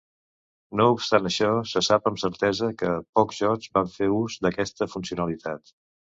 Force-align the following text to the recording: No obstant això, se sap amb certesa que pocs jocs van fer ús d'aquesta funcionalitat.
No 0.79 0.85
obstant 0.93 1.29
això, 1.29 1.49
se 1.71 1.83
sap 1.87 2.09
amb 2.11 2.21
certesa 2.21 2.71
que 2.81 2.95
pocs 3.21 3.43
jocs 3.45 3.69
van 3.81 3.93
fer 3.99 4.09
ús 4.23 4.41
d'aquesta 4.49 4.91
funcionalitat. 4.97 5.77